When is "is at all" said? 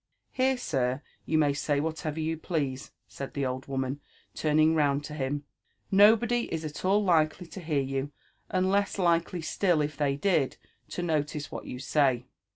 6.51-7.03